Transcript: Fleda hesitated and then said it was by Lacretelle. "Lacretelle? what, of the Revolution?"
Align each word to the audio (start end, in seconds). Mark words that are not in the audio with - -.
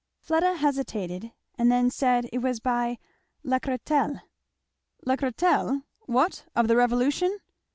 Fleda 0.19 0.55
hesitated 0.57 1.31
and 1.59 1.71
then 1.71 1.91
said 1.91 2.27
it 2.33 2.39
was 2.39 2.59
by 2.59 2.97
Lacretelle. 3.43 4.21
"Lacretelle? 5.05 5.83
what, 6.07 6.43
of 6.55 6.67
the 6.67 6.75
Revolution?" 6.75 7.37